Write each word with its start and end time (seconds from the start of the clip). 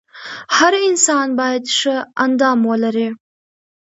هر 0.57 0.73
انسان 0.87 1.27
باید 1.39 1.63
ښه 1.77 1.95
اندام 2.23 2.59
ولري. 2.69 3.09